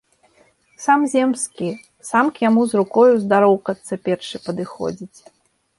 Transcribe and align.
Сам 0.85 1.01
земскі, 1.13 1.69
сам 2.09 2.31
к 2.39 2.45
яму 2.47 2.61
з 2.73 2.81
рукою 2.83 3.13
здароўкацца 3.27 3.93
першы 4.11 4.37
падыходзіць. 4.49 5.19